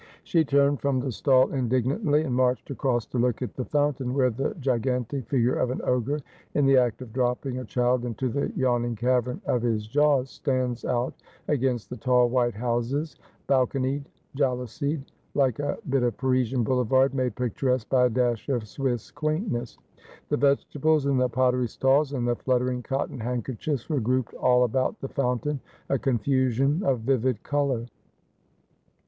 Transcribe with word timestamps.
She 0.23 0.43
turned 0.43 0.81
from 0.81 0.99
the 0.99 1.11
stall 1.11 1.51
indignantly, 1.53 2.23
and 2.23 2.33
marched 2.33 2.71
across 2.71 3.05
to 3.05 3.19
look 3.19 3.43
at 3.43 3.53
the 3.53 3.65
fountain, 3.65 4.15
where 4.15 4.31
the 4.31 4.55
gigantic 4.55 5.27
figure 5.27 5.53
of 5.53 5.69
an 5.69 5.79
ogre, 5.83 6.17
in 6.55 6.65
the 6.65 6.75
act 6.75 7.03
of 7.03 7.13
dropping 7.13 7.59
a 7.59 7.65
child 7.65 8.03
into 8.03 8.27
the 8.27 8.51
yawning 8.55 8.95
cavern 8.95 9.41
of 9.45 9.61
his 9.61 9.85
jaws, 9.85 10.31
stands 10.31 10.85
out 10.85 11.13
against 11.47 11.91
the 11.91 11.97
tall 11.97 12.29
white 12.29 12.55
houses, 12.55 13.15
balconied, 13.45 14.03
jalousied, 14.35 15.03
like 15.35 15.59
a 15.59 15.77
bit 15.87 16.01
of 16.01 16.17
Parisian 16.17 16.63
boulevard 16.63 17.13
made 17.13 17.35
picturesque 17.35 17.87
by 17.87 18.05
a 18.05 18.09
dash 18.09 18.49
of 18.49 18.67
Swiss 18.67 19.11
quaintness. 19.11 19.77
The 20.29 20.37
vegetables 20.37 21.05
and 21.05 21.21
the 21.21 21.29
pottery 21.29 21.67
stalls, 21.67 22.13
and 22.13 22.27
the 22.27 22.35
fluttering 22.37 22.81
cotton 22.81 23.19
handkerchiefs 23.19 23.87
were 23.87 23.99
grouped 23.99 24.33
all 24.33 24.63
about 24.63 24.99
the 24.99 25.09
fountain, 25.09 25.59
a 25.89 25.99
confusion 25.99 26.81
of 26.83 27.01
vivid 27.01 27.43
colour. 27.43 27.85